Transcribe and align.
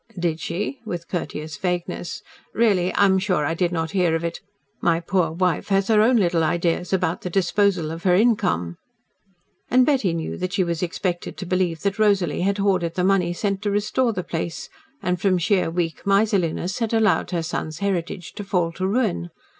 "Did 0.17 0.39
she?" 0.39 0.79
with 0.83 1.07
courteous 1.07 1.57
vagueness. 1.57 2.23
"Really, 2.55 2.91
I 2.95 3.05
am 3.05 3.17
afraid 3.17 3.45
I 3.45 3.53
did 3.53 3.71
not 3.71 3.91
hear 3.91 4.15
of 4.15 4.23
it. 4.23 4.39
My 4.81 4.99
poor 4.99 5.29
wife 5.29 5.67
has 5.67 5.89
her 5.89 6.01
own 6.01 6.15
little 6.17 6.43
ideas 6.43 6.91
about 6.91 7.21
the 7.21 7.29
disposal 7.29 7.91
of 7.91 8.01
her 8.01 8.15
income." 8.15 8.77
And 9.69 9.85
Betty 9.85 10.11
knew 10.13 10.37
that 10.37 10.53
she 10.53 10.63
was 10.63 10.81
expected 10.81 11.37
to 11.37 11.45
believe 11.45 11.81
that 11.83 11.99
Rosy 11.99 12.41
had 12.41 12.57
hoarded 12.57 12.95
the 12.95 13.03
money 13.03 13.31
sent 13.31 13.61
to 13.61 13.69
restore 13.69 14.11
the 14.11 14.23
place, 14.23 14.69
and 15.03 15.21
from 15.21 15.37
sheer 15.37 15.69
weak 15.69 16.03
miserliness 16.07 16.79
had 16.79 16.93
allowed 16.95 17.29
her 17.29 17.43
son's 17.43 17.77
heritage 17.77 18.33
to 18.33 18.43
fall 18.43 18.71
to 18.71 18.87
ruin. 18.87 19.29